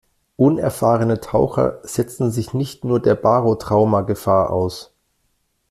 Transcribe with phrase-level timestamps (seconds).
[0.35, 4.95] Unerfahrene Taucher setzten sich nicht nur der Barotrauma-Gefahr aus.